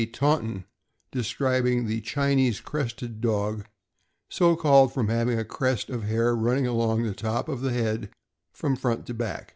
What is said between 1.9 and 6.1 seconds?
Chinese Crested Dog, so called from having a crest of